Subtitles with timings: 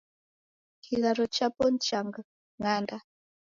[0.83, 1.99] Kigharo chapo ni cha
[2.59, 2.97] ng'anda